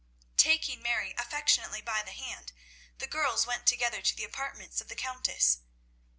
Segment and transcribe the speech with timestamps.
[0.37, 2.53] Taking Mary affectionately by the hand,
[2.97, 5.59] the girls went together to the apartments of the Countess.